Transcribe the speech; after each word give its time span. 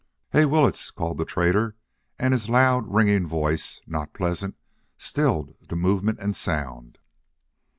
"Hey, 0.31 0.45
Willetts!" 0.45 0.89
called 0.89 1.19
the 1.19 1.25
trader, 1.25 1.75
and 2.17 2.33
his 2.33 2.49
loud, 2.49 2.91
ringing 2.91 3.27
voice, 3.27 3.81
not 3.85 4.13
pleasant, 4.13 4.55
stilled 4.97 5.53
the 5.69 5.75
movement 5.75 6.17
and 6.17 6.35
sound. 6.35 6.97